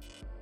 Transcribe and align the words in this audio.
Yeah. 0.00 0.35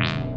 Quack. 0.00 0.29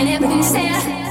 and 0.00 0.08
everything 0.08 0.42
you. 0.42 1.07